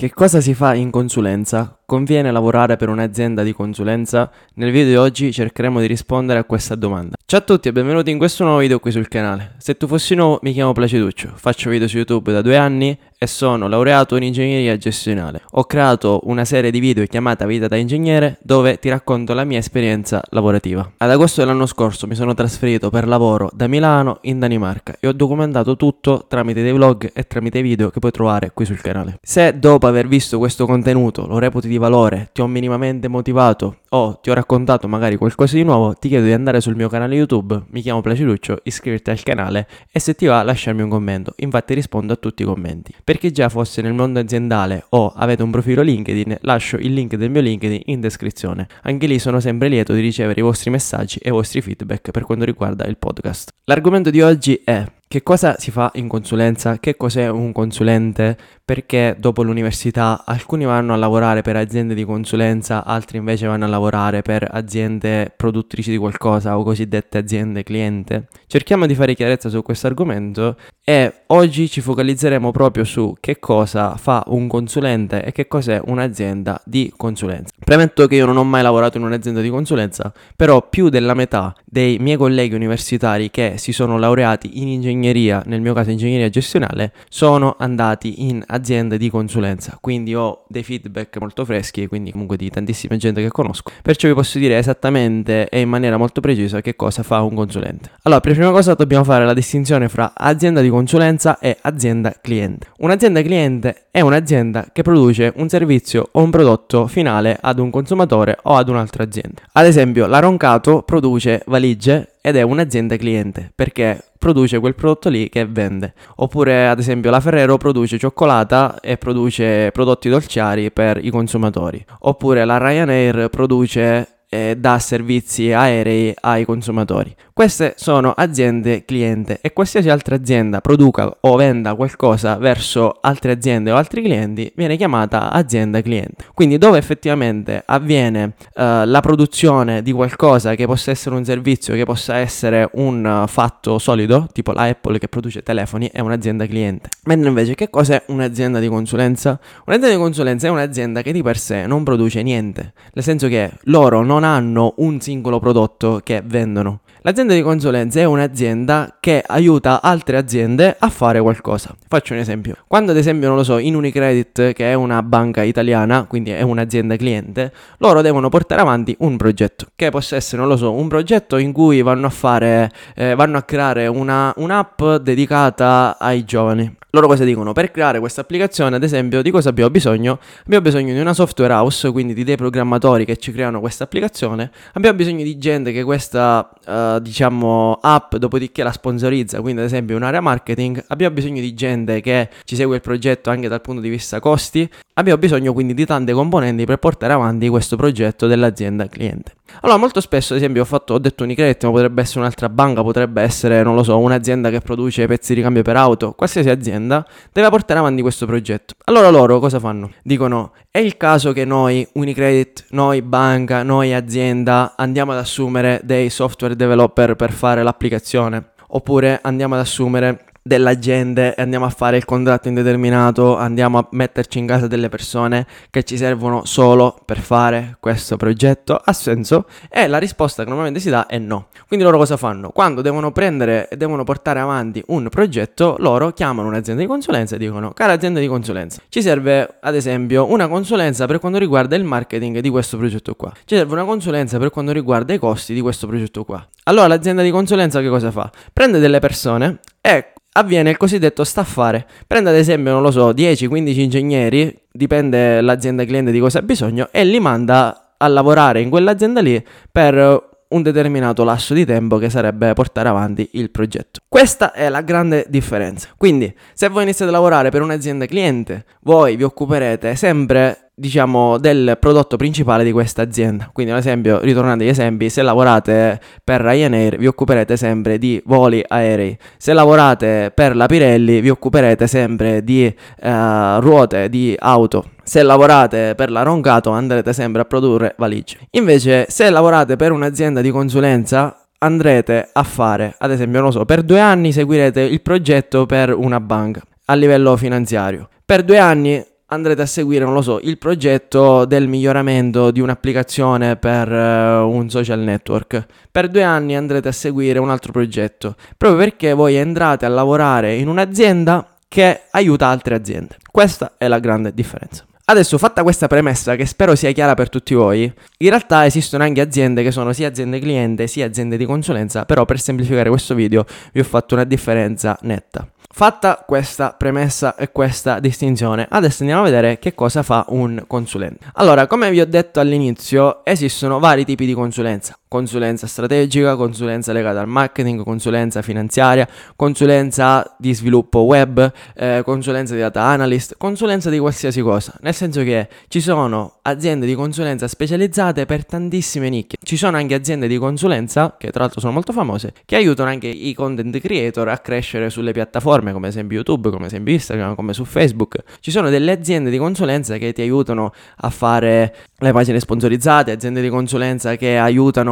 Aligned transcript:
Che 0.00 0.14
cosa 0.14 0.40
si 0.40 0.54
fa 0.54 0.72
in 0.72 0.90
consulenza? 0.90 1.79
Conviene 1.90 2.30
lavorare 2.30 2.76
per 2.76 2.88
un'azienda 2.88 3.42
di 3.42 3.52
consulenza? 3.52 4.30
Nel 4.54 4.70
video 4.70 4.90
di 4.90 4.94
oggi 4.94 5.32
cercheremo 5.32 5.80
di 5.80 5.88
rispondere 5.88 6.38
a 6.38 6.44
questa 6.44 6.76
domanda. 6.76 7.16
Ciao 7.26 7.40
a 7.40 7.42
tutti 7.42 7.66
e 7.66 7.72
benvenuti 7.72 8.12
in 8.12 8.18
questo 8.18 8.44
nuovo 8.44 8.60
video 8.60 8.78
qui 8.78 8.92
sul 8.92 9.08
canale. 9.08 9.54
Se 9.58 9.76
tu 9.76 9.88
fossi 9.88 10.14
nuovo 10.14 10.38
mi 10.42 10.52
chiamo 10.52 10.70
Placiduccio, 10.70 11.32
faccio 11.34 11.68
video 11.68 11.88
su 11.88 11.96
YouTube 11.96 12.30
da 12.30 12.42
due 12.42 12.56
anni 12.56 12.96
e 13.22 13.26
sono 13.26 13.68
laureato 13.68 14.16
in 14.16 14.22
ingegneria 14.22 14.76
gestionale. 14.76 15.42
Ho 15.50 15.64
creato 15.64 16.20
una 16.24 16.44
serie 16.44 16.70
di 16.70 16.78
video 16.78 17.04
chiamata 17.06 17.44
Vita 17.44 17.66
da 17.68 17.76
ingegnere 17.76 18.38
dove 18.40 18.78
ti 18.78 18.88
racconto 18.88 19.34
la 19.34 19.44
mia 19.44 19.58
esperienza 19.58 20.22
lavorativa. 20.30 20.92
Ad 20.96 21.10
agosto 21.10 21.40
dell'anno 21.40 21.66
scorso 21.66 22.06
mi 22.06 22.14
sono 22.14 22.34
trasferito 22.34 22.88
per 22.88 23.06
lavoro 23.06 23.50
da 23.52 23.66
Milano 23.66 24.18
in 24.22 24.38
Danimarca 24.38 24.94
e 24.98 25.08
ho 25.08 25.12
documentato 25.12 25.76
tutto 25.76 26.24
tramite 26.28 26.62
dei 26.62 26.72
vlog 26.72 27.10
e 27.12 27.26
tramite 27.26 27.60
video 27.62 27.90
che 27.90 27.98
puoi 27.98 28.12
trovare 28.12 28.52
qui 28.54 28.64
sul 28.64 28.80
canale. 28.80 29.18
Se 29.22 29.58
dopo 29.58 29.86
aver 29.86 30.06
visto 30.06 30.38
questo 30.38 30.66
contenuto 30.66 31.26
lo 31.26 31.38
reputi 31.38 31.68
di 31.68 31.78
valore, 31.80 32.30
ti 32.32 32.40
ho 32.40 32.46
minimamente 32.46 33.08
motivato 33.08 33.78
o 33.88 34.20
ti 34.20 34.30
ho 34.30 34.34
raccontato 34.34 34.86
magari 34.86 35.16
qualcosa 35.16 35.56
di 35.56 35.64
nuovo, 35.64 35.94
ti 35.94 36.06
chiedo 36.06 36.26
di 36.26 36.32
andare 36.32 36.60
sul 36.60 36.76
mio 36.76 36.88
canale 36.88 37.16
YouTube, 37.16 37.64
mi 37.70 37.80
chiamo 37.80 38.00
Placiduccio, 38.00 38.60
iscriverti 38.62 39.10
al 39.10 39.20
canale 39.24 39.66
e 39.90 39.98
se 39.98 40.14
ti 40.14 40.26
va 40.26 40.40
lasciarmi 40.44 40.82
un 40.82 40.88
commento, 40.88 41.34
infatti 41.38 41.74
rispondo 41.74 42.12
a 42.12 42.16
tutti 42.16 42.42
i 42.42 42.44
commenti. 42.44 42.94
Per 43.02 43.18
chi 43.18 43.32
già 43.32 43.48
fosse 43.48 43.82
nel 43.82 43.94
mondo 43.94 44.20
aziendale 44.20 44.84
o 44.90 45.12
avete 45.16 45.42
un 45.42 45.50
profilo 45.50 45.82
LinkedIn, 45.82 46.38
lascio 46.42 46.76
il 46.76 46.92
link 46.92 47.16
del 47.16 47.30
mio 47.30 47.40
LinkedIn 47.40 47.80
in 47.86 48.00
descrizione. 48.00 48.68
Anche 48.82 49.08
lì 49.08 49.18
sono 49.18 49.40
sempre 49.40 49.66
lieto 49.66 49.92
di 49.92 50.00
ricevere 50.00 50.38
i 50.38 50.44
vostri 50.44 50.70
messaggi 50.70 51.18
e 51.20 51.30
i 51.30 51.32
vostri 51.32 51.60
feedback 51.60 52.12
per 52.12 52.22
quanto 52.22 52.44
riguarda 52.44 52.84
il 52.84 52.96
podcast. 52.96 53.50
L'argomento 53.64 54.10
di 54.10 54.20
oggi 54.20 54.60
è 54.62 54.86
che 55.12 55.24
cosa 55.24 55.56
si 55.58 55.72
fa 55.72 55.90
in 55.94 56.06
consulenza? 56.06 56.78
Che 56.78 56.96
cos'è 56.96 57.28
un 57.28 57.50
consulente? 57.50 58.36
Perché 58.70 59.16
dopo 59.18 59.42
l'università 59.42 60.22
alcuni 60.24 60.64
vanno 60.64 60.92
a 60.92 60.96
lavorare 60.96 61.42
per 61.42 61.56
aziende 61.56 61.92
di 61.92 62.04
consulenza, 62.04 62.84
altri 62.84 63.18
invece 63.18 63.48
vanno 63.48 63.64
a 63.64 63.66
lavorare 63.66 64.22
per 64.22 64.46
aziende 64.48 65.32
produttrici 65.36 65.90
di 65.90 65.96
qualcosa 65.96 66.56
o 66.56 66.62
cosiddette 66.62 67.18
aziende 67.18 67.64
cliente? 67.64 68.28
Cerchiamo 68.46 68.86
di 68.86 68.94
fare 68.94 69.16
chiarezza 69.16 69.48
su 69.48 69.60
questo 69.62 69.88
argomento 69.88 70.54
e 70.84 71.22
oggi 71.26 71.68
ci 71.68 71.80
focalizzeremo 71.80 72.52
proprio 72.52 72.84
su 72.84 73.14
che 73.18 73.40
cosa 73.40 73.96
fa 73.96 74.22
un 74.28 74.46
consulente 74.46 75.24
e 75.24 75.32
che 75.32 75.48
cos'è 75.48 75.80
un'azienda 75.84 76.60
di 76.64 76.92
consulenza. 76.96 77.52
Premetto 77.58 78.06
che 78.06 78.14
io 78.14 78.26
non 78.26 78.36
ho 78.36 78.44
mai 78.44 78.62
lavorato 78.62 78.98
in 78.98 79.04
un'azienda 79.04 79.40
di 79.40 79.50
consulenza, 79.50 80.12
però 80.36 80.68
più 80.68 80.90
della 80.90 81.14
metà 81.14 81.54
dei 81.64 81.98
miei 81.98 82.16
colleghi 82.16 82.54
universitari 82.54 83.30
che 83.30 83.54
si 83.56 83.72
sono 83.72 83.98
laureati 83.98 84.60
in 84.60 84.68
ingegneria, 84.68 85.42
nel 85.46 85.60
mio 85.60 85.74
caso 85.74 85.90
ingegneria 85.90 86.28
gestionale, 86.28 86.92
sono 87.08 87.56
andati 87.58 88.28
in 88.28 88.42
aziende 88.60 88.98
di 88.98 89.08
consulenza. 89.08 89.78
Quindi 89.80 90.14
ho 90.14 90.44
dei 90.48 90.62
feedback 90.62 91.18
molto 91.18 91.44
freschi, 91.44 91.86
quindi 91.86 92.12
comunque 92.12 92.36
di 92.36 92.50
tantissima 92.50 92.96
gente 92.96 93.22
che 93.22 93.30
conosco. 93.30 93.72
Perciò 93.82 94.06
vi 94.06 94.14
posso 94.14 94.38
dire 94.38 94.58
esattamente 94.58 95.48
e 95.48 95.60
in 95.60 95.68
maniera 95.68 95.96
molto 95.96 96.20
precisa 96.20 96.60
che 96.60 96.76
cosa 96.76 97.02
fa 97.02 97.22
un 97.22 97.34
consulente. 97.34 97.90
Allora, 98.02 98.20
per 98.20 98.34
prima 98.34 98.50
cosa 98.50 98.74
dobbiamo 98.74 99.04
fare 99.04 99.24
la 99.24 99.34
distinzione 99.34 99.88
fra 99.88 100.12
azienda 100.14 100.60
di 100.60 100.68
consulenza 100.68 101.38
e 101.38 101.56
azienda 101.62 102.14
cliente. 102.20 102.68
Un'azienda 102.78 103.22
cliente 103.22 103.88
è 103.92 104.00
un'azienda 104.00 104.68
che 104.72 104.82
produce 104.82 105.32
un 105.36 105.48
servizio 105.48 106.08
o 106.12 106.22
un 106.22 106.30
prodotto 106.30 106.86
finale 106.86 107.36
ad 107.40 107.58
un 107.58 107.70
consumatore 107.70 108.38
o 108.42 108.54
ad 108.54 108.68
un'altra 108.68 109.02
azienda. 109.02 109.42
Ad 109.52 109.66
esempio, 109.66 110.06
la 110.06 110.20
Roncato 110.20 110.82
produce 110.82 111.42
valigie 111.46 112.12
ed 112.20 112.36
è 112.36 112.42
un'azienda 112.42 112.96
cliente 112.96 113.50
perché 113.52 114.04
produce 114.16 114.60
quel 114.60 114.76
prodotto 114.76 115.08
lì 115.08 115.28
che 115.28 115.44
vende. 115.44 115.94
Oppure, 116.16 116.68
ad 116.68 116.78
esempio, 116.78 117.10
la 117.10 117.20
Ferrero 117.20 117.56
produce 117.56 117.98
cioccolata 117.98 118.78
e 118.80 118.96
produce 118.96 119.70
prodotti 119.72 120.08
dolciari 120.08 120.70
per 120.70 121.04
i 121.04 121.10
consumatori. 121.10 121.84
Oppure 122.00 122.44
la 122.44 122.58
Ryanair 122.58 123.28
produce 123.28 124.20
e 124.32 124.56
dà 124.56 124.78
servizi 124.78 125.52
aerei 125.52 126.14
ai 126.20 126.44
consumatori. 126.44 127.12
Queste 127.40 127.72
sono 127.78 128.12
aziende 128.14 128.84
cliente 128.84 129.38
e 129.40 129.54
qualsiasi 129.54 129.88
altra 129.88 130.14
azienda 130.14 130.60
produca 130.60 131.10
o 131.20 131.36
venda 131.36 131.74
qualcosa 131.74 132.36
verso 132.36 132.98
altre 133.00 133.32
aziende 133.32 133.72
o 133.72 133.76
altri 133.76 134.02
clienti 134.02 134.52
viene 134.54 134.76
chiamata 134.76 135.32
azienda 135.32 135.80
cliente. 135.80 136.26
Quindi 136.34 136.58
dove 136.58 136.76
effettivamente 136.76 137.62
avviene 137.64 138.34
uh, 138.36 138.84
la 138.84 139.00
produzione 139.00 139.82
di 139.82 139.90
qualcosa 139.90 140.54
che 140.54 140.66
possa 140.66 140.90
essere 140.90 141.14
un 141.14 141.24
servizio, 141.24 141.72
che 141.72 141.84
possa 141.84 142.16
essere 142.16 142.68
un 142.74 143.06
uh, 143.06 143.26
fatto 143.26 143.78
solido, 143.78 144.28
tipo 144.34 144.52
la 144.52 144.64
Apple 144.64 144.98
che 144.98 145.08
produce 145.08 145.42
telefoni, 145.42 145.88
è 145.90 146.00
un'azienda 146.00 146.44
cliente. 146.44 146.90
Mentre 147.04 147.30
invece 147.30 147.54
che 147.54 147.70
cos'è 147.70 148.02
un'azienda 148.08 148.58
di 148.58 148.68
consulenza? 148.68 149.40
Un'azienda 149.64 149.96
di 149.96 150.02
consulenza 150.02 150.46
è 150.46 150.50
un'azienda 150.50 151.00
che 151.00 151.10
di 151.10 151.22
per 151.22 151.38
sé 151.38 151.66
non 151.66 151.84
produce 151.84 152.20
niente, 152.20 152.74
nel 152.92 153.02
senso 153.02 153.28
che 153.28 153.50
loro 153.62 154.04
non 154.04 154.24
hanno 154.24 154.74
un 154.76 155.00
singolo 155.00 155.40
prodotto 155.40 156.02
che 156.04 156.22
vendono. 156.22 156.80
L'azienda 157.02 157.32
di 157.32 157.40
consulenza 157.40 157.98
è 157.98 158.04
un'azienda 158.04 158.98
che 159.00 159.24
aiuta 159.26 159.80
altre 159.80 160.18
aziende 160.18 160.76
a 160.78 160.90
fare 160.90 161.18
qualcosa. 161.18 161.74
Faccio 161.88 162.12
un 162.12 162.18
esempio. 162.18 162.56
Quando 162.66 162.90
ad 162.90 162.98
esempio, 162.98 163.28
non 163.28 163.38
lo 163.38 163.42
so, 163.42 163.56
in 163.56 163.74
Unicredit, 163.74 164.52
che 164.52 164.70
è 164.70 164.74
una 164.74 165.02
banca 165.02 165.42
italiana, 165.42 166.04
quindi 166.04 166.30
è 166.30 166.42
un'azienda 166.42 166.96
cliente, 166.96 167.54
loro 167.78 168.02
devono 168.02 168.28
portare 168.28 168.60
avanti 168.60 168.94
un 168.98 169.16
progetto, 169.16 169.68
che 169.76 169.88
possa 169.88 170.16
essere, 170.16 170.42
non 170.42 170.50
lo 170.50 170.58
so, 170.58 170.74
un 170.74 170.88
progetto 170.88 171.38
in 171.38 171.52
cui 171.52 171.80
vanno 171.80 172.06
a 172.06 172.10
fare, 172.10 172.70
eh, 172.94 173.14
vanno 173.14 173.38
a 173.38 173.42
creare 173.44 173.86
una, 173.86 174.34
un'app 174.36 174.82
dedicata 175.00 175.96
ai 175.98 176.24
giovani. 176.24 176.76
Loro 176.92 177.06
cosa 177.06 177.22
dicono? 177.22 177.52
Per 177.52 177.70
creare 177.70 178.00
questa 178.00 178.22
applicazione, 178.22 178.74
ad 178.74 178.82
esempio, 178.82 179.22
di 179.22 179.30
cosa 179.30 179.50
abbiamo 179.50 179.70
bisogno? 179.70 180.18
Abbiamo 180.44 180.64
bisogno 180.64 180.92
di 180.92 180.98
una 180.98 181.14
software 181.14 181.52
house, 181.52 181.88
quindi 181.92 182.14
di 182.14 182.24
dei 182.24 182.36
programmatori 182.36 183.04
che 183.04 183.16
ci 183.16 183.30
creano 183.30 183.60
questa 183.60 183.84
applicazione. 183.84 184.50
Abbiamo 184.72 184.96
bisogno 184.96 185.22
di 185.22 185.38
gente 185.38 185.70
che 185.70 185.84
questa, 185.84 186.50
uh, 186.66 186.89
diciamo, 186.98 187.78
app 187.80 188.16
dopodiché 188.16 188.62
la 188.62 188.72
sponsorizza, 188.72 189.40
quindi 189.40 189.60
ad 189.60 189.66
esempio 189.66 189.96
un'area 189.96 190.20
marketing. 190.20 190.84
Abbiamo 190.88 191.14
bisogno 191.14 191.40
di 191.40 191.54
gente 191.54 192.00
che 192.00 192.28
ci 192.44 192.56
segue 192.56 192.76
il 192.76 192.82
progetto 192.82 193.30
anche 193.30 193.48
dal 193.48 193.60
punto 193.60 193.80
di 193.80 193.88
vista 193.88 194.20
costi. 194.20 194.68
Abbiamo 194.94 195.18
bisogno 195.18 195.52
quindi 195.52 195.74
di 195.74 195.86
tante 195.86 196.12
componenti 196.12 196.64
per 196.64 196.78
portare 196.78 197.12
avanti 197.12 197.48
questo 197.48 197.76
progetto 197.76 198.26
dell'azienda 198.26 198.86
cliente. 198.88 199.32
Allora, 199.62 199.78
molto 199.78 200.00
spesso, 200.00 200.32
ad 200.32 200.38
esempio, 200.38 200.62
ho, 200.62 200.64
fatto, 200.64 200.94
ho 200.94 200.98
detto 200.98 201.24
Unicredit, 201.24 201.64
ma 201.64 201.70
potrebbe 201.70 202.02
essere 202.02 202.20
un'altra 202.20 202.48
banca, 202.48 202.82
potrebbe 202.82 203.22
essere, 203.22 203.62
non 203.62 203.74
lo 203.74 203.82
so, 203.82 203.98
un'azienda 203.98 204.50
che 204.50 204.60
produce 204.60 205.06
pezzi 205.06 205.32
di 205.32 205.40
ricambio 205.40 205.62
per 205.62 205.76
auto, 205.76 206.12
qualsiasi 206.12 206.48
azienda 206.48 207.06
deve 207.32 207.48
portare 207.50 207.80
avanti 207.80 208.02
questo 208.02 208.26
progetto. 208.26 208.74
Allora 208.84 209.10
loro 209.10 209.38
cosa 209.38 209.58
fanno? 209.58 209.90
Dicono, 210.02 210.52
è 210.70 210.78
il 210.78 210.96
caso 210.96 211.32
che 211.32 211.44
noi, 211.44 211.86
Unicredit, 211.94 212.66
noi 212.70 213.02
banca, 213.02 213.62
noi 213.62 213.92
azienda, 213.92 214.74
andiamo 214.76 215.12
ad 215.12 215.18
assumere 215.18 215.80
dei 215.84 216.10
software 216.10 216.56
developer 216.56 217.14
per 217.16 217.32
fare 217.32 217.62
l'applicazione? 217.62 218.52
Oppure 218.72 219.18
andiamo 219.22 219.54
ad 219.54 219.60
assumere 219.60 220.26
della 220.42 220.78
gente 220.78 221.34
e 221.34 221.42
andiamo 221.42 221.66
a 221.66 221.70
fare 221.70 221.96
il 221.96 222.04
contratto 222.04 222.48
indeterminato, 222.48 223.36
andiamo 223.36 223.78
a 223.78 223.86
metterci 223.92 224.38
in 224.38 224.46
casa 224.46 224.66
delle 224.66 224.88
persone 224.88 225.46
che 225.70 225.82
ci 225.82 225.96
servono 225.96 226.44
solo 226.44 226.98
per 227.04 227.18
fare 227.18 227.76
questo 227.78 228.16
progetto? 228.16 228.80
Ha 228.82 228.92
senso? 228.92 229.46
E 229.68 229.86
la 229.86 229.98
risposta 229.98 230.42
che 230.42 230.48
normalmente 230.48 230.80
si 230.80 230.90
dà 230.90 231.06
è 231.06 231.18
no. 231.18 231.48
Quindi 231.68 231.84
loro 231.84 231.98
cosa 231.98 232.16
fanno? 232.16 232.50
Quando 232.50 232.80
devono 232.80 233.12
prendere 233.12 233.68
e 233.68 233.76
devono 233.76 234.04
portare 234.04 234.40
avanti 234.40 234.82
un 234.88 235.08
progetto, 235.08 235.76
loro 235.78 236.10
chiamano 236.12 236.48
un'azienda 236.48 236.82
di 236.82 236.88
consulenza 236.88 237.36
e 237.36 237.38
dicono, 237.38 237.72
cara 237.72 237.92
azienda 237.92 238.20
di 238.20 238.26
consulenza, 238.26 238.80
ci 238.88 239.02
serve 239.02 239.58
ad 239.60 239.74
esempio 239.74 240.30
una 240.30 240.48
consulenza 240.48 241.06
per 241.06 241.18
quanto 241.18 241.38
riguarda 241.38 241.76
il 241.76 241.84
marketing 241.84 242.38
di 242.40 242.48
questo 242.48 242.76
progetto 242.76 243.14
qua. 243.14 243.32
Ci 243.44 243.56
serve 243.56 243.74
una 243.74 243.84
consulenza 243.84 244.38
per 244.38 244.50
quanto 244.50 244.72
riguarda 244.72 245.12
i 245.12 245.18
costi 245.18 245.54
di 245.54 245.60
questo 245.60 245.86
progetto 245.86 246.24
qua. 246.24 246.46
Allora 246.64 246.86
l'azienda 246.86 247.22
di 247.22 247.30
consulenza 247.30 247.80
che 247.80 247.88
cosa 247.88 248.10
fa? 248.10 248.30
Prende 248.52 248.78
delle 248.78 248.98
persone 249.00 249.60
e 249.80 250.12
avviene 250.32 250.70
il 250.70 250.76
cosiddetto 250.76 251.24
staffare. 251.24 251.86
Prende 252.06 252.30
ad 252.30 252.36
esempio, 252.36 252.72
non 252.72 252.82
lo 252.82 252.90
so, 252.90 253.10
10-15 253.10 253.78
ingegneri, 253.80 254.62
dipende 254.70 255.40
l'azienda 255.40 255.84
cliente 255.84 256.10
di 256.10 256.20
cosa 256.20 256.38
ha 256.38 256.42
bisogno, 256.42 256.88
e 256.90 257.04
li 257.04 257.20
manda 257.20 257.94
a 257.96 258.08
lavorare 258.08 258.60
in 258.60 258.70
quell'azienda 258.70 259.20
lì 259.20 259.44
per 259.70 260.28
un 260.50 260.62
determinato 260.62 261.22
lasso 261.22 261.54
di 261.54 261.64
tempo 261.64 261.98
che 261.98 262.10
sarebbe 262.10 262.52
portare 262.54 262.88
avanti 262.88 263.28
il 263.34 263.50
progetto. 263.50 264.00
Questa 264.08 264.52
è 264.52 264.68
la 264.68 264.80
grande 264.80 265.26
differenza. 265.28 265.88
Quindi, 265.96 266.34
se 266.54 266.68
voi 266.68 266.82
iniziate 266.82 267.10
a 267.10 267.14
lavorare 267.14 267.50
per 267.50 267.62
un'azienda 267.62 268.06
cliente, 268.06 268.64
voi 268.80 269.16
vi 269.16 269.22
occuperete 269.22 269.94
sempre 269.94 270.69
diciamo, 270.80 271.36
del 271.36 271.76
prodotto 271.78 272.16
principale 272.16 272.64
di 272.64 272.72
questa 272.72 273.02
azienda. 273.02 273.50
Quindi, 273.52 273.72
ad 273.72 273.78
esempio, 273.78 274.18
ritornando 274.20 274.64
agli 274.64 274.70
esempi, 274.70 275.10
se 275.10 275.20
lavorate 275.20 276.00
per 276.24 276.40
Ryanair 276.40 276.96
vi 276.96 277.06
occuperete 277.06 277.56
sempre 277.58 277.98
di 277.98 278.20
voli 278.24 278.64
aerei. 278.66 279.16
Se 279.36 279.52
lavorate 279.52 280.32
per 280.34 280.56
la 280.56 280.66
Pirelli 280.66 281.20
vi 281.20 281.28
occuperete 281.28 281.86
sempre 281.86 282.42
di 282.42 282.74
uh, 283.02 283.60
ruote 283.60 284.08
di 284.08 284.34
auto. 284.38 284.92
Se 285.04 285.22
lavorate 285.22 285.94
per 285.94 286.10
la 286.10 286.22
Roncato 286.22 286.70
andrete 286.70 287.12
sempre 287.12 287.42
a 287.42 287.44
produrre 287.44 287.94
valigie. 287.98 288.38
Invece, 288.52 289.06
se 289.08 289.28
lavorate 289.28 289.76
per 289.76 289.92
un'azienda 289.92 290.40
di 290.40 290.50
consulenza 290.50 291.46
andrete 291.58 292.30
a 292.32 292.42
fare, 292.42 292.94
ad 292.96 293.10
esempio, 293.10 293.42
non 293.42 293.52
so, 293.52 293.66
per 293.66 293.82
due 293.82 294.00
anni 294.00 294.32
seguirete 294.32 294.80
il 294.80 295.02
progetto 295.02 295.66
per 295.66 295.94
una 295.94 296.20
banca 296.20 296.62
a 296.86 296.94
livello 296.94 297.36
finanziario. 297.36 298.08
Per 298.24 298.42
due 298.42 298.58
anni 298.58 299.04
andrete 299.30 299.62
a 299.62 299.66
seguire, 299.66 300.04
non 300.04 300.14
lo 300.14 300.22
so, 300.22 300.40
il 300.42 300.58
progetto 300.58 301.44
del 301.44 301.68
miglioramento 301.68 302.50
di 302.50 302.60
un'applicazione 302.60 303.56
per 303.56 303.90
uh, 303.90 304.48
un 304.48 304.68
social 304.68 305.00
network. 305.00 305.66
Per 305.90 306.08
due 306.08 306.22
anni 306.22 306.56
andrete 306.56 306.88
a 306.88 306.92
seguire 306.92 307.38
un 307.38 307.50
altro 307.50 307.72
progetto, 307.72 308.34
proprio 308.56 308.78
perché 308.78 309.12
voi 309.12 309.38
andrete 309.38 309.86
a 309.86 309.88
lavorare 309.88 310.56
in 310.56 310.68
un'azienda 310.68 311.46
che 311.68 312.02
aiuta 312.10 312.48
altre 312.48 312.74
aziende. 312.74 313.16
Questa 313.30 313.74
è 313.78 313.86
la 313.86 314.00
grande 314.00 314.34
differenza. 314.34 314.84
Adesso, 315.04 315.38
fatta 315.38 315.62
questa 315.62 315.86
premessa, 315.88 316.36
che 316.36 316.46
spero 316.46 316.76
sia 316.76 316.92
chiara 316.92 317.14
per 317.14 317.28
tutti 317.28 317.54
voi, 317.54 317.82
in 317.82 318.28
realtà 318.28 318.64
esistono 318.64 319.02
anche 319.02 319.20
aziende 319.20 319.62
che 319.62 319.72
sono 319.72 319.92
sia 319.92 320.06
aziende 320.06 320.38
cliente 320.38 320.86
sia 320.86 321.06
aziende 321.06 321.36
di 321.36 321.46
consulenza, 321.46 322.04
però 322.04 322.24
per 322.24 322.40
semplificare 322.40 322.90
questo 322.90 323.14
video 323.14 323.44
vi 323.72 323.80
ho 323.80 323.84
fatto 323.84 324.14
una 324.14 324.24
differenza 324.24 324.96
netta. 325.02 325.48
Fatta 325.72 326.24
questa 326.26 326.74
premessa 326.76 327.36
e 327.36 327.52
questa 327.52 328.00
distinzione, 328.00 328.66
adesso 328.68 329.02
andiamo 329.02 329.22
a 329.22 329.24
vedere 329.24 329.58
che 329.58 329.72
cosa 329.72 330.02
fa 330.02 330.24
un 330.28 330.64
consulente. 330.66 331.26
Allora, 331.34 331.66
come 331.68 331.90
vi 331.90 332.00
ho 332.00 332.06
detto 332.06 332.40
all'inizio, 332.40 333.24
esistono 333.24 333.78
vari 333.78 334.04
tipi 334.04 334.26
di 334.26 334.34
consulenza 334.34 334.99
consulenza 335.10 335.66
strategica, 335.66 336.36
consulenza 336.36 336.92
legata 336.92 337.18
al 337.18 337.26
marketing, 337.26 337.82
consulenza 337.82 338.42
finanziaria, 338.42 339.08
consulenza 339.34 340.36
di 340.38 340.54
sviluppo 340.54 341.00
web, 341.00 341.52
eh, 341.74 342.02
consulenza 342.04 342.54
di 342.54 342.60
data 342.60 342.82
analyst, 342.82 343.34
consulenza 343.36 343.90
di 343.90 343.98
qualsiasi 343.98 344.40
cosa. 344.40 344.72
Nel 344.82 344.94
senso 344.94 345.24
che 345.24 345.48
ci 345.66 345.80
sono 345.80 346.34
aziende 346.42 346.86
di 346.86 346.94
consulenza 346.94 347.48
specializzate 347.48 348.24
per 348.24 348.46
tantissime 348.46 349.08
nicchie. 349.08 349.38
Ci 349.42 349.56
sono 349.56 349.78
anche 349.78 349.94
aziende 349.94 350.28
di 350.28 350.38
consulenza, 350.38 351.16
che 351.18 351.32
tra 351.32 351.40
l'altro 351.40 351.58
sono 351.58 351.72
molto 351.72 351.92
famose, 351.92 352.32
che 352.44 352.54
aiutano 352.54 352.88
anche 352.88 353.08
i 353.08 353.34
content 353.34 353.80
creator 353.80 354.28
a 354.28 354.38
crescere 354.38 354.90
sulle 354.90 355.10
piattaforme 355.10 355.72
come 355.72 355.88
esempio 355.88 356.18
YouTube, 356.18 356.50
come 356.50 356.66
esempio 356.66 356.92
Instagram, 356.92 357.34
come 357.34 357.52
su 357.52 357.64
Facebook. 357.64 358.22
Ci 358.38 358.52
sono 358.52 358.70
delle 358.70 358.92
aziende 358.92 359.30
di 359.30 359.38
consulenza 359.38 359.96
che 359.96 360.12
ti 360.12 360.20
aiutano 360.20 360.72
a 360.98 361.10
fare 361.10 361.74
le 361.98 362.12
pagine 362.12 362.38
sponsorizzate, 362.38 363.10
aziende 363.10 363.42
di 363.42 363.48
consulenza 363.48 364.14
che 364.14 364.38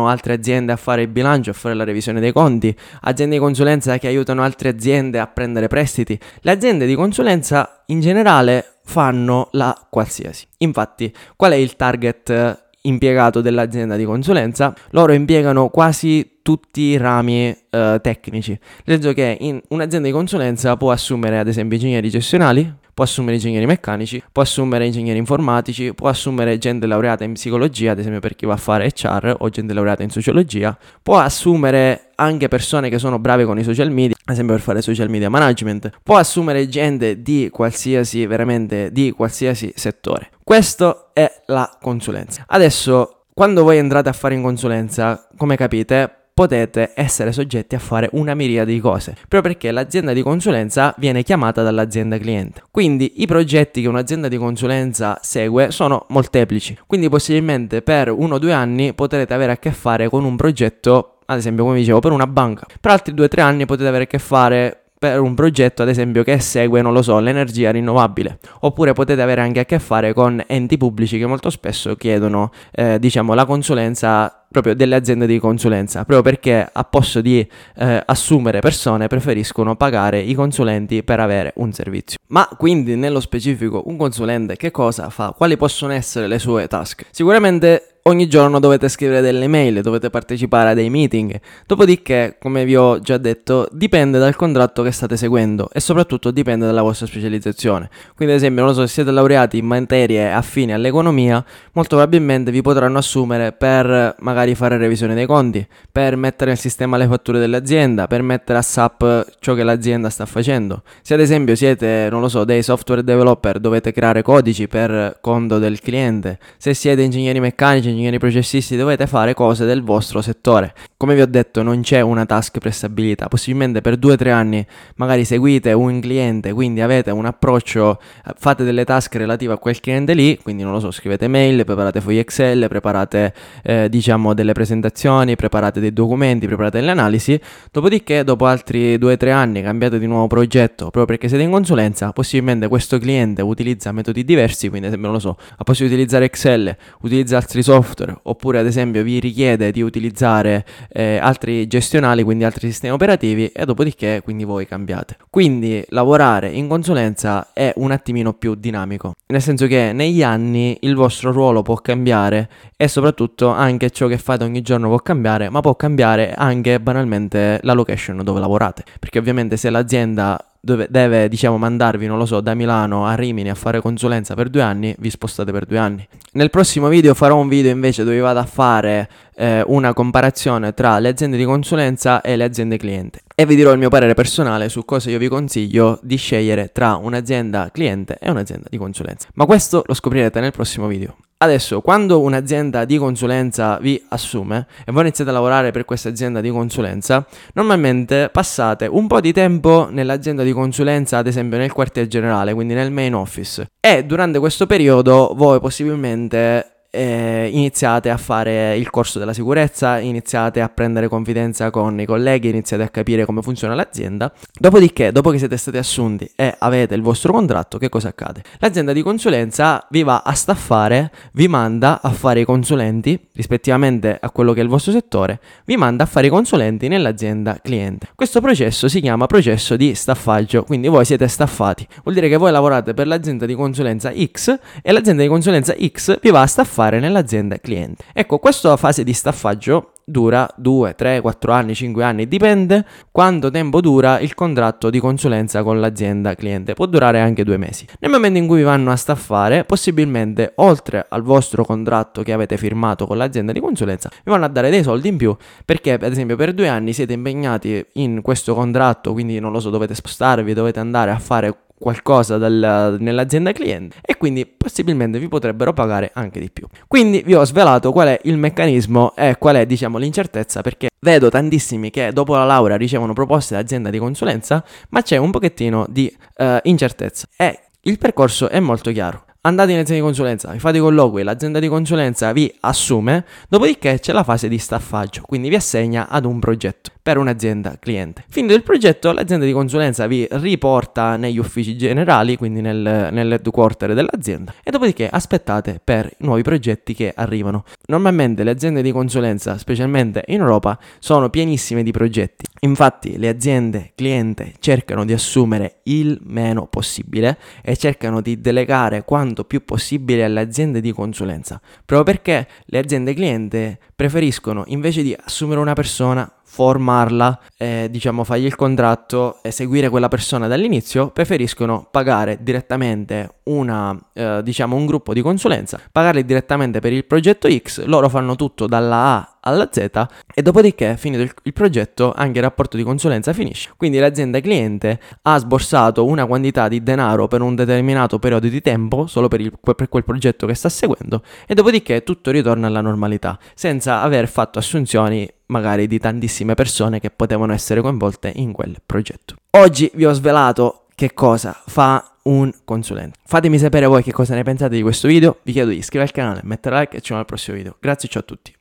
altre 0.09 0.35
aziende 0.35 0.73
a 0.73 0.77
fare 0.77 1.03
il 1.03 1.09
bilancio, 1.09 1.51
a 1.51 1.55
fare 1.55 1.75
la 1.75 1.85
revisione 1.85 2.21
dei 2.21 2.33
conti, 2.33 2.75
aziende 3.03 3.37
di 3.37 3.41
consulenza 3.41 3.99
che 3.99 4.07
aiutano 4.07 4.43
altre 4.43 4.71
aziende 4.71 5.19
a 5.19 5.27
prendere 5.27 5.69
prestiti. 5.69 6.19
Le 6.41 6.51
aziende 6.51 6.87
di 6.87 6.95
consulenza 6.95 7.85
in 7.87 8.01
generale 8.01 8.79
fanno 8.85 9.49
la 9.53 9.77
qualsiasi. 9.91 10.47
Infatti, 10.59 11.13
qual 11.37 11.53
è 11.53 11.57
il 11.57 11.77
target 11.77 12.67
impiegato 12.83 13.41
dell'azienda 13.41 13.97
di 13.97 14.05
consulenza? 14.05 14.75
Loro 14.91 15.13
impiegano 15.13 15.69
quasi 15.69 16.39
tutti 16.43 16.81
i 16.81 16.97
rami 16.97 17.55
eh, 17.69 17.99
tecnici. 18.03 18.59
Nel 18.85 19.01
senso 19.01 19.13
che 19.13 19.37
in 19.41 19.61
un'azienda 19.69 20.09
di 20.09 20.15
consulenza 20.15 20.77
può 20.77 20.91
assumere 20.91 21.39
ad 21.39 21.49
esempio 21.49 21.77
ingegneri 21.77 22.09
gestionali, 22.09 22.73
può 22.99 23.07
assumere 23.07 23.37
ingegneri 23.37 23.65
meccanici, 23.65 24.21
può 24.33 24.43
assumere 24.43 24.85
ingegneri 24.85 25.19
informatici, 25.19 25.95
può 25.95 26.09
assumere 26.09 26.59
gente 26.59 26.85
laureata 26.85 27.23
in 27.23 27.35
psicologia, 27.35 27.93
ad 27.93 28.01
esempio 28.01 28.19
per 28.19 28.35
chi 28.35 28.45
va 28.45 28.55
a 28.55 28.57
fare 28.57 28.93
HR 28.93 29.37
o 29.39 29.49
gente 29.51 29.73
laureata 29.73 30.03
in 30.03 30.11
sociologia, 30.11 30.77
può 31.01 31.17
assumere 31.21 32.11
anche 32.17 32.49
persone 32.49 32.89
che 32.89 32.99
sono 32.99 33.21
brave 33.21 33.45
con 33.45 33.57
i 33.57 33.63
social 33.63 33.93
media, 33.93 34.17
ad 34.25 34.33
esempio 34.35 34.57
per 34.57 34.65
fare 34.65 34.83
social 34.83 35.09
media 35.09 35.31
management, 35.31 35.91
può 36.03 36.17
assumere 36.17 36.69
gente 36.69 37.23
di 37.23 37.51
qualsiasi, 37.53 38.27
veramente 38.27 38.91
di 38.91 39.13
qualsiasi 39.13 39.73
settore. 39.77 40.31
Questo 40.43 41.11
è 41.13 41.43
la 41.47 41.79
consulenza. 41.81 42.47
Adesso, 42.49 43.27
quando 43.33 43.63
voi 43.63 43.77
entrate 43.77 44.09
a 44.09 44.13
fare 44.13 44.35
in 44.35 44.43
consulenza, 44.43 45.29
come 45.37 45.55
capite, 45.55 46.18
potete 46.39 46.93
essere 46.95 47.33
soggetti 47.33 47.75
a 47.75 47.81
fare 47.81 48.09
una 48.13 48.33
miriade 48.33 48.73
di 48.73 48.79
cose, 48.79 49.17
proprio 49.27 49.43
perché 49.43 49.73
l'azienda 49.73 50.13
di 50.13 50.23
consulenza 50.23 50.95
viene 50.97 51.25
chiamata 51.25 51.65
dall'azienda 51.65 52.17
cliente. 52.17 52.63
Quindi 52.71 53.15
i 53.17 53.27
progetti 53.27 53.83
che 53.83 53.89
un'azienda 53.89 54.29
di 54.29 54.37
consulenza 54.37 55.19
segue 55.21 55.73
sono 55.73 56.07
molteplici, 56.11 56.79
quindi 56.87 57.09
possibilmente 57.09 57.83
per 57.83 58.13
uno 58.13 58.37
o 58.37 58.39
due 58.39 58.53
anni 58.53 58.95
potrete 58.95 59.35
avere 59.35 59.51
a 59.51 59.57
che 59.57 59.73
fare 59.73 60.09
con 60.09 60.25
un 60.25 60.37
progetto, 60.37 61.17
ad 61.27 61.39
esempio 61.39 61.65
come 61.65 61.79
dicevo, 61.79 61.99
per 61.99 62.13
una 62.13 62.29
banca. 62.29 62.67
Per 62.81 62.91
altri 62.93 63.15
due 63.15 63.25
o 63.25 63.29
tre 63.29 63.41
anni 63.41 63.67
potete 63.67 63.89
avere 63.89 64.05
a 64.05 64.07
che 64.07 64.21
fare 64.21 64.83
per 64.99 65.21
un 65.21 65.35
progetto, 65.35 65.83
ad 65.83 65.89
esempio, 65.89 66.25
che 66.25 66.41
segue, 66.41 66.83
non 66.83 66.93
lo 66.93 67.03
so, 67.03 67.21
l'energia 67.21 67.71
rinnovabile. 67.71 68.39
Oppure 68.61 68.93
potete 68.95 69.23
avere 69.23 69.41
anche 69.41 69.61
a 69.61 69.65
che 69.65 69.79
fare 69.79 70.13
con 70.13 70.43
enti 70.47 70.77
pubblici 70.77 71.19
che 71.19 71.27
molto 71.27 71.51
spesso 71.51 71.95
chiedono, 71.95 72.51
eh, 72.73 72.99
diciamo, 72.99 73.35
la 73.35 73.45
consulenza 73.45 74.47
proprio 74.51 74.75
delle 74.75 74.95
aziende 74.95 75.27
di 75.27 75.39
consulenza, 75.39 76.05
proprio 76.05 76.23
perché 76.23 76.69
a 76.71 76.85
posto 76.85 77.21
di 77.21 77.47
eh, 77.77 78.03
assumere 78.05 78.61
persone 78.61 79.07
preferiscono 79.07 79.77
pagare 79.77 80.21
i 80.21 80.35
consulenti 80.35 81.03
per 81.03 81.21
avere 81.21 81.53
un 81.57 81.73
servizio. 81.73 82.19
Ma 82.29 82.49
quindi 82.57 82.97
nello 82.97 83.21
specifico 83.21 83.83
un 83.87 83.97
consulente 83.97 84.57
che 84.57 84.71
cosa 84.71 85.11
fa? 85.11 85.35
Quali 85.37 85.57
possono 85.57 85.93
essere 85.93 86.27
le 86.27 86.39
sue 86.39 86.67
task? 86.67 87.07
Sicuramente 87.11 87.99
ogni 88.09 88.27
giorno 88.27 88.59
dovete 88.59 88.89
scrivere 88.89 89.21
delle 89.21 89.47
mail, 89.47 89.81
dovete 89.83 90.11
partecipare 90.11 90.71
a 90.71 90.75
dei 90.75 90.91
meeting. 90.91 91.39
Dopodiché, 91.67 92.37
come 92.41 92.65
vi 92.65 92.75
ho 92.75 92.99
già 93.01 93.19
detto, 93.19 93.69
dipende 93.71 94.19
dal 94.19 94.35
contratto 94.35 94.83
che 94.83 94.91
state 94.91 95.17
seguendo 95.17 95.69
e 95.73 95.81
soprattutto 95.81 96.31
dipende 96.31 96.67
dalla 96.67 96.83
vostra 96.83 97.07
specializzazione. 97.07 97.91
Quindi, 98.17 98.35
ad 98.35 98.41
esempio, 98.41 98.65
non 98.65 98.75
so 98.75 98.87
se 98.87 98.93
siete 98.93 99.11
laureati 99.11 99.59
in 99.59 99.67
materie 99.67 100.33
affini 100.33 100.73
all'economia, 100.73 101.45
molto 101.73 101.97
probabilmente 101.97 102.51
vi 102.51 102.63
potranno 102.63 102.99
assumere 102.99 103.53
per 103.53 104.17
magari 104.21 104.38
fare 104.55 104.77
revisione 104.77 105.15
dei 105.15 105.27
conti, 105.27 105.67
per 105.91 106.17
mettere 106.17 106.51
nel 106.51 106.59
sistema 106.59 106.97
le 106.97 107.07
fatture 107.07 107.39
dell'azienda, 107.39 108.07
per 108.07 108.23
mettere 108.23 108.59
a 108.59 108.63
SAP 108.63 109.37
ciò 109.41 109.55
che 109.55 109.63
l'azienda 109.63 110.11
sta 110.11 110.27
facendo. 110.27 110.83
Se 111.03 111.15
ad 111.15 111.21
esempio 111.21 111.55
siete, 111.55 112.09
non 112.11 112.21
lo 112.21 112.29
so, 112.29 112.45
dei 112.45 112.63
software 112.63 113.03
developer, 113.03 113.59
dovete 113.59 113.93
creare 113.93 114.23
codici 114.23 114.69
per 114.69 115.19
conto 115.21 115.59
del 115.59 115.81
cliente. 115.81 116.39
Se 116.57 116.75
siete 116.75 117.03
ingegneri 117.03 117.41
meccanici, 117.41 117.91
ingegneri 117.91 118.19
processisti 118.19 118.77
dovete 118.77 119.07
fare 119.07 119.35
cose 119.35 119.65
del 119.65 119.83
vostro 119.83 120.21
settore. 120.23 120.75
Come 120.97 121.15
vi 121.15 121.21
ho 121.21 121.27
detto 121.27 121.63
non 121.63 121.81
c'è 121.83 122.01
una 122.01 122.27
task 122.27 122.59
prestabilita, 122.59 123.29
possibilmente 123.29 123.81
per 123.81 123.99
2-3 123.99 124.31
anni 124.31 124.67
magari 124.97 125.25
seguite 125.25 125.73
un 125.73 126.01
cliente, 126.01 126.53
quindi 126.53 126.81
avete 126.81 127.11
un 127.11 127.25
approccio, 127.25 127.99
fate 128.37 128.65
delle 128.65 128.85
task 128.85 129.15
relative 129.15 129.53
a 129.53 129.59
quel 129.59 129.81
cliente 129.81 130.15
lì, 130.15 130.39
quindi 130.43 130.63
non 130.63 130.73
lo 130.73 130.81
so, 130.81 130.91
scrivete 130.91 131.29
mail, 131.29 131.65
preparate 131.65 132.01
fogli 132.01 132.19
Excel, 132.19 132.67
preparate 132.69 133.33
eh, 133.63 133.89
diciamo 133.89 134.28
delle 134.35 134.53
presentazioni, 134.53 135.37
preparate 135.37 135.81
dei 135.81 135.93
documenti, 135.93 136.47
preparate 136.47 136.79
delle 136.79 136.91
analisi, 136.91 137.39
dopodiché 137.71 138.25
dopo 138.25 138.47
altri 138.47 138.97
2-3 138.97 139.31
anni 139.31 139.63
cambiate 139.63 139.99
di 139.99 140.07
nuovo 140.07 140.27
progetto, 140.27 140.85
proprio 140.85 141.05
perché 141.07 141.29
siete 141.29 141.45
in 141.45 141.51
consulenza, 141.51 142.13
possibilmente 142.13 142.69
questo 142.69 142.99
cliente 142.99 143.43
utilizza 143.43 143.93
metodi 143.93 144.25
diversi, 144.25 144.69
quindi 144.69 144.87
ad 144.87 144.93
esempio 144.93 145.11
non 145.11 145.21
lo 145.21 145.21
so, 145.21 145.37
ha 145.57 145.65
possibilità 145.65 145.97
di 145.97 146.03
utilizzare 146.03 146.25
Excel, 146.27 146.77
utilizza 147.01 147.37
altri 147.37 147.63
software, 147.63 148.19
oppure 148.23 148.59
ad 148.59 148.67
esempio 148.67 149.03
vi 149.03 149.19
richiede 149.19 149.71
di 149.71 149.83
utilizzare 149.83 150.65
eh, 150.91 151.17
altri 151.17 151.67
gestionali, 151.67 152.23
quindi 152.23 152.45
altri 152.45 152.69
sistemi 152.69 152.93
operativi, 152.93 153.47
e 153.47 153.65
dopodiché 153.65 154.21
quindi 154.23 154.45
voi 154.45 154.67
cambiate. 154.67 155.17
Quindi 155.31 155.85
lavorare 155.89 156.51
in 156.51 156.69
consulenza 156.69 157.53
è 157.53 157.73
un 157.77 157.91
attimino 157.91 158.35
più 158.35 158.55
dinamico, 158.55 159.15
nel 159.27 159.43
senso 159.43 159.67
che 159.67 159.93
negli 159.93 160.23
anni 160.23 160.77
il 160.81 160.95
vostro 160.95 161.33
ruolo 161.33 161.63
può 161.63 161.77
cambiare 161.77 162.49
e 162.77 162.89
soprattutto 162.89 163.49
anche 163.49 163.91
ciò 163.91 164.07
che 164.07 164.18
fate 164.19 164.45
ogni 164.45 164.63
giorno 164.63 164.89
può 164.89 164.99
cambiare, 164.99 165.49
ma 165.51 165.61
può 165.61 165.75
cambiare 165.75 166.35
anche 166.35 166.81
banalmente 166.81 167.61
la 167.63 167.73
location 167.73 168.23
dove 168.23 168.41
lavorate, 168.41 168.85
perché 168.99 169.19
ovviamente 169.19 169.57
se 169.57 169.71
l'azienda 169.71 170.43
dove 170.61 170.89
deve, 170.91 171.29
diciamo, 171.29 171.57
mandarvi, 171.57 172.07
non 172.07 172.19
lo 172.19 172.27
so, 172.27 172.41
da 172.41 172.55
Milano 172.55 173.07
a 173.07 173.15
Rimini 173.15 173.49
a 173.49 173.55
fare 173.55 173.81
consulenza 173.81 174.35
per 174.35 174.49
due 174.49 174.63
anni, 174.63 174.95
vi 174.99 175.09
spostate 175.09 175.53
per 175.53 175.65
due 175.65 175.79
anni. 175.79 176.07
Nel 176.33 176.51
prossimo 176.51 176.89
video 176.89 177.15
farò 177.15 177.37
un 177.37 177.49
video 177.49 177.71
invece 177.71 178.05
dove 178.05 178.19
vado 178.19 178.41
a 178.41 178.45
fare 178.45 179.09
eh, 179.39 179.63
una 179.65 179.93
comparazione 179.93 180.75
tra 180.75 180.99
le 180.99 181.09
aziende 181.09 181.37
di 181.37 181.45
consulenza 181.45 182.21
e 182.21 182.35
le 182.37 182.45
aziende 182.45 182.77
cliente 182.77 183.21
e 183.41 183.47
vi 183.47 183.55
dirò 183.55 183.71
il 183.71 183.79
mio 183.79 183.89
parere 183.89 184.15
personale 184.15 184.69
su 184.69 184.85
cosa 184.85 185.11
io 185.11 185.19
vi 185.19 185.29
consiglio 185.29 186.01
di 186.03 186.17
scegliere 186.17 186.73
tra 186.73 186.97
un'azienda 186.97 187.71
cliente 187.73 188.19
e 188.21 188.31
un'azienda 188.31 188.67
di 188.69 188.77
consulenza. 188.77 189.29
Ma 189.35 189.47
questo 189.47 189.85
lo 189.87 189.95
scoprirete 189.95 190.41
nel 190.41 190.51
prossimo 190.51 190.89
video. 190.89 191.15
Adesso, 191.41 191.81
quando 191.83 192.21
un'azienda 192.21 192.85
di 192.85 192.99
consulenza 192.99 193.79
vi 193.81 194.05
assume 194.09 194.67
e 194.85 194.91
voi 194.91 195.03
iniziate 195.03 195.31
a 195.31 195.35
lavorare 195.35 195.71
per 195.71 195.85
questa 195.85 196.09
azienda 196.09 196.41
di 196.41 196.51
consulenza, 196.51 197.25
normalmente 197.53 198.29
passate 198.33 198.87
un 198.87 199.07
po' 199.07 199.21
di 199.21 199.33
tempo 199.33 199.87
nell'azienda 199.89 200.43
di 200.43 200.51
consulenza, 200.53 201.19
ad 201.19 201.29
esempio 201.29 201.59
nel 201.59 201.73
quartier 201.73 202.09
generale, 202.09 202.55
quindi 202.55 202.75
nel 202.75 202.91
main 202.91 203.15
office. 203.15 203.71
E 203.79 204.05
durante 204.05 204.41
questo 204.41 204.67
periodo 204.67 205.33
voi 205.37 205.61
possibilmente 205.61 206.78
eh, 206.99 207.49
iniziate 207.53 208.11
a 208.11 208.17
fare 208.17 208.77
il 208.77 208.91
corso 208.91 209.21
della 209.21 209.33
sicurezza, 209.33 210.01
iniziate 210.01 210.61
a 210.61 210.69
prendere 210.69 211.07
confidenza 211.07 211.71
con 211.71 212.01
i 212.01 212.05
colleghi, 212.05 212.49
iniziate 212.49 212.83
a 212.83 212.89
capire 212.89 213.25
come 213.25 213.41
funziona 213.41 213.75
l'azienda. 213.75 214.33
Dopodiché, 214.59 215.13
dopo 215.13 215.31
che 215.31 215.39
siete 215.39 215.57
stati 215.57 215.77
assunti 215.77 216.29
e 216.35 216.55
avete 216.59 216.97
il 216.97 217.03
vostro 217.03 217.33
contratto, 217.33 217.79
che 217.79 217.89
cosa 217.89 218.09
accade? 218.09 218.43
L'azienda 218.59 218.93
di 218.93 219.03
consulenza 219.03 219.87
vi 219.91 220.03
va 220.03 220.23
a 220.25 220.33
staffare, 220.33 221.13
vi 221.35 221.47
manda 221.47 222.01
a 222.03 222.11
fare 222.11 222.41
i 222.41 222.45
consulenti, 222.45 223.29
rispettivamente 223.33 224.19
a 224.21 224.31
quello 224.31 224.53
che 224.53 224.61
è 224.61 224.65
il 224.65 224.69
vostro 224.69 224.91
settore, 224.91 225.39
vi 225.67 225.77
manda 225.77 226.03
a 226.03 226.07
fare 226.07 226.27
i 226.27 226.31
consulenti 226.31 226.89
nell'azienda 226.89 227.61
cliente. 227.63 228.09
Questo 228.17 228.41
processo 228.41 228.89
si 228.89 229.01
chiama 229.01 229.27
processo 229.27 229.77
di 229.77 229.95
staffaggio, 229.95 230.65
quindi 230.65 230.89
voi 230.89 231.05
siete 231.05 231.29
staffati. 231.29 231.87
Vuol 232.03 232.17
dire 232.17 232.29
che 232.29 232.37
voi 232.37 232.51
lavorate 232.51 232.93
per 232.93 233.07
l'azienda 233.07 233.47
di 233.47 233.55
consulenza 233.55 234.13
X 234.13 234.59
e 234.83 234.91
l'azienda 234.91 235.23
di 235.23 235.29
consulenza 235.29 235.77
X 235.79 236.19
vi 236.21 236.31
va 236.31 236.43
a 236.43 236.47
staffare 236.47 236.88
fare 236.89 237.01
nell'azienda 237.01 237.59
cliente. 237.59 238.05
Ecco, 238.15 238.39
questa 238.39 238.77
fase 238.77 239.05
di 239.05 239.13
staffaggio 239.13 239.93
dura 240.05 240.49
2, 240.57 240.95
3, 240.95 241.21
4 241.21 241.53
anni, 241.53 241.75
5 241.75 242.03
anni, 242.03 242.27
dipende 242.27 242.83
quanto 243.13 243.51
tempo 243.51 243.83
dura 243.83 244.19
il 244.21 244.33
contratto 244.35 244.89
di 244.89 244.99
consulenza 245.01 245.63
con 245.63 245.81
l'azienda 245.81 246.35
cliente, 246.35 246.73
può 246.73 246.87
durare 246.87 247.21
anche 247.21 247.45
due 247.45 247.59
mesi. 247.59 247.87
Nel 248.01 248.11
momento 248.11 248.39
in 248.39 248.47
cui 248.47 248.59
vi 248.59 248.63
vanno 248.63 248.91
a 248.91 248.97
staffare, 248.97 249.65
possibilmente 249.65 250.53
oltre 250.57 251.05
al 251.07 251.23
vostro 251.23 251.63
contratto 251.63 252.23
che 252.23 252.33
avete 252.33 252.57
firmato 252.57 253.07
con 253.07 253.19
l'azienda 253.19 253.53
di 253.53 253.61
consulenza, 253.61 254.09
vi 254.11 254.31
vanno 254.31 254.47
a 254.47 254.49
dare 254.49 254.71
dei 254.71 254.83
soldi 254.83 255.09
in 255.09 255.19
più 255.19 255.37
perché 255.65 255.93
ad 255.93 256.03
esempio 256.05 256.37
per 256.37 256.55
due 256.55 256.69
anni 256.69 256.95
siete 256.95 257.13
impegnati 257.13 257.85
in 257.95 258.23
questo 258.23 258.55
contratto, 258.55 259.13
quindi 259.13 259.39
non 259.41 259.53
lo 259.53 259.61
so, 259.61 259.69
dovete 259.69 259.95
spostarvi, 259.95 260.55
dovete 260.55 260.81
andare 260.81 261.11
a 261.11 261.19
fare 261.19 261.55
qualcosa 261.79 262.39
dal, 262.39 262.97
nell'azienda 262.99 263.53
cliente 263.53 263.97
e 264.03 264.17
quindi 264.17 264.47
possibilmente 264.47 265.19
vi 265.19 265.29
potrebbero 265.29 265.73
pagare 265.73 266.11
anche 266.15 266.41
di 266.41 266.51
più. 266.51 266.67
Quindi 266.87 267.23
vi 267.25 267.35
ho 267.35 267.45
svelato 267.45 267.93
qual 267.93 268.09
è 268.09 268.21
il 268.25 268.37
meccanismo 268.37 269.15
e 269.15 269.37
qual 269.39 269.57
è 269.57 269.67
diciamo 269.67 269.99
l'incertezza 269.99 270.61
perché 270.61 270.89
vedo 271.01 271.29
tantissimi 271.29 271.91
che 271.91 272.13
dopo 272.13 272.35
la 272.35 272.45
laurea 272.45 272.77
ricevono 272.77 273.13
proposte 273.13 273.55
da 273.55 273.61
azienda 273.61 273.91
di 273.91 273.99
consulenza 273.99 274.65
ma 274.91 275.03
c'è 275.03 275.17
un 275.17 275.31
pochettino 275.31 275.87
di 275.89 276.15
uh, 276.39 276.57
incertezza 276.63 277.29
e 277.37 277.61
il 277.83 277.99
percorso 277.99 278.49
è 278.49 278.59
molto 278.61 278.91
chiaro 278.91 279.25
andate 279.49 279.73
in 279.73 279.79
azienda 279.79 280.03
di 280.03 280.09
consulenza, 280.09 280.51
vi 280.53 280.59
fate 280.59 280.77
i 280.77 280.81
colloqui, 280.81 281.23
l'azienda 281.23 281.59
di 281.59 281.69
consulenza 281.69 282.33
vi 282.33 282.53
assume, 282.61 283.25
dopodiché 283.49 283.99
c'è 283.99 284.13
la 284.13 284.23
fase 284.23 284.49
di 284.49 284.59
staffaggio, 284.59 285.23
quindi 285.23 285.49
vi 285.49 285.57
assegna 285.57 286.09
ad 286.09 286.25
un 286.25 286.39
progetto 286.39 286.91
per 287.03 287.17
un'azienda 287.17 287.77
cliente. 287.81 288.25
Finito 288.29 288.55
il 288.55 288.63
progetto, 288.63 289.13
l'azienda 289.13 289.45
di 289.47 289.53
consulenza 289.53 290.07
vi 290.07 290.27
riporta 290.31 291.17
negli 291.17 291.39
uffici 291.39 291.77
generali, 291.77 292.37
quindi 292.37 292.61
nel, 292.61 293.09
nell'headquarter 293.11 293.95
dell'azienda, 293.95 294.53
e 294.63 294.71
dopodiché 294.71 295.09
aspettate 295.09 295.81
per 295.83 296.11
nuovi 296.19 296.43
progetti 296.43 296.95
che 296.95 297.13
arrivano. 297.15 297.65
Normalmente 297.87 298.45
le 298.45 298.51
aziende 298.51 298.83
di 298.83 298.93
consulenza, 298.93 299.57
specialmente 299.59 300.23
in 300.27 300.41
Europa, 300.41 300.79
sono 300.99 301.31
pienissime 301.31 301.83
di 301.83 301.91
progetti. 301.91 302.45
Infatti 302.61 303.19
le 303.19 303.29
aziende 303.29 303.93
cliente 303.95 304.55
cercano 304.59 305.05
di 305.05 305.13
assumere 305.13 305.81
il 305.85 306.19
meno 306.25 306.67
possibile 306.67 307.39
e 307.63 307.77
cercano 307.77 308.21
di 308.21 308.41
delegare 308.41 309.05
quanto 309.05 309.45
più 309.45 309.65
possibile 309.65 310.25
alle 310.25 310.41
aziende 310.41 310.81
di 310.81 310.93
consulenza, 310.93 311.61
proprio 311.85 312.15
perché 312.15 312.49
le 312.67 312.79
aziende 312.79 313.15
cliente 313.15 313.79
preferiscono 313.95 314.65
invece 314.67 315.03
di 315.03 315.17
assumere 315.19 315.61
una 315.61 315.75
persona 315.75 316.31
formarla, 316.51 317.41
eh, 317.59 317.89
diciamo 317.91 318.25
fargli 318.25 318.47
il 318.47 318.57
contratto 318.57 319.39
e 319.43 319.51
seguire 319.51 319.91
quella 319.91 320.09
persona 320.09 320.49
dall'inizio, 320.49 321.11
preferiscono 321.11 321.87
pagare 321.91 322.39
direttamente 322.41 323.41
una, 323.45 323.97
eh, 324.15 324.41
diciamo 324.43 324.75
un 324.75 324.87
gruppo 324.87 325.13
di 325.13 325.21
consulenza, 325.21 325.79
pagarli 325.93 326.25
direttamente 326.25 326.81
per 326.81 326.93
il 326.93 327.05
progetto 327.05 327.49
X, 327.49 327.85
loro 327.85 328.09
fanno 328.09 328.35
tutto 328.35 328.67
dalla 328.67 328.97
A 328.97 329.39
alla 329.41 329.69
Z 329.71 330.07
e 330.35 330.43
dopodiché 330.43 330.97
finito 330.97 331.23
il, 331.23 331.33
il, 331.45 331.53
progetto 331.53 332.13
anche 332.15 332.39
il 332.39 332.45
rapporto 332.45 332.77
di 332.77 332.83
consulenza 332.83 333.33
finisce. 333.33 333.71
Quindi 333.77 333.99
l'azienda 333.99 334.41
cliente 334.41 334.99
ha 335.23 335.39
sborsato 335.39 336.07
una 336.07 336.27
quantità 336.27 336.67
di 336.67 336.83
denaro 336.83 337.29
per 337.29 337.43
un 337.43 337.55
determinato 337.55 338.19
periodo 338.19 338.49
di 338.49 338.61
tempo 338.61 339.07
solo 339.07 339.29
per, 339.29 339.41
il, 339.41 339.53
per 339.61 339.89
quel 339.89 340.05
progetto 340.05 340.47
che 340.47 340.55
sta 340.55 340.69
seguendo 340.69 341.23
e 341.47 341.55
dopodiché 341.55 342.03
tutto 342.03 342.31
ritorna 342.31 342.67
alla 342.67 342.81
normalità 342.81 343.39
senza 343.55 344.01
aver 344.03 344.29
fatto 344.29 344.59
assunzioni 344.59 345.29
magari 345.49 345.87
di 345.87 345.99
tantissime 345.99 346.55
persone 346.55 347.01
che 347.01 347.11
potevano 347.11 347.53
essere 347.53 347.81
coinvolte 347.81 348.33
in 348.35 348.53
quel 348.53 348.77
progetto. 348.85 349.37
Oggi 349.51 349.91
vi 349.95 350.07
ho 350.07 350.13
svelato 350.13 350.87
che 350.95 351.13
cosa 351.15 351.61
fa 351.67 352.17
un 352.25 352.53
consulente. 352.65 353.19
Fatemi 353.25 353.59
sapere 353.59 353.87
voi 353.87 354.03
che 354.03 354.13
cosa 354.13 354.35
ne 354.35 354.43
pensate 354.43 354.75
di 354.75 354.83
questo 354.83 355.09
video, 355.09 355.39
vi 355.43 355.53
chiedo 355.53 355.71
di 355.71 355.77
iscrivervi 355.77 356.13
al 356.13 356.25
canale, 356.25 356.41
mettere 356.45 356.81
like 356.81 356.97
e 356.97 357.01
ci 357.01 357.13
vediamo 357.13 357.21
al 357.21 357.27
prossimo 357.27 357.57
video. 357.57 357.77
Grazie 357.81 358.09
ciao 358.09 358.23
a 358.23 358.25
tutti. 358.25 358.58